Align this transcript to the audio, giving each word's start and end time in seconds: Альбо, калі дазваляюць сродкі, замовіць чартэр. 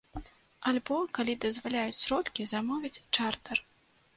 Альбо, 0.69 0.95
калі 1.17 1.35
дазваляюць 1.45 1.99
сродкі, 2.01 2.47
замовіць 2.53 2.95
чартэр. 3.15 3.57